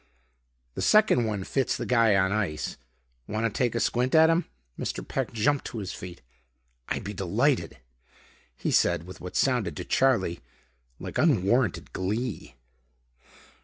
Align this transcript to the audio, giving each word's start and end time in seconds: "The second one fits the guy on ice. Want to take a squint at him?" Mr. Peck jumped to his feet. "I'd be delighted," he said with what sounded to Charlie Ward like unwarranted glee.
"The 0.73 0.81
second 0.81 1.25
one 1.25 1.43
fits 1.43 1.77
the 1.77 1.85
guy 1.85 2.15
on 2.15 2.31
ice. 2.31 2.75
Want 3.27 3.45
to 3.45 3.55
take 3.55 3.75
a 3.75 3.79
squint 3.79 4.15
at 4.15 4.31
him?" 4.31 4.45
Mr. 4.75 5.07
Peck 5.07 5.31
jumped 5.31 5.65
to 5.65 5.77
his 5.77 5.93
feet. 5.93 6.23
"I'd 6.89 7.03
be 7.03 7.13
delighted," 7.13 7.77
he 8.55 8.71
said 8.71 9.03
with 9.03 9.21
what 9.21 9.35
sounded 9.35 9.77
to 9.77 9.85
Charlie 9.85 10.39
Ward 10.97 11.17
like 11.17 11.17
unwarranted 11.19 11.93
glee. 11.93 12.55